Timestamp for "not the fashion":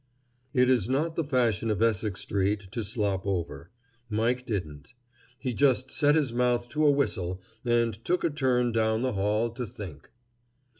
0.89-1.69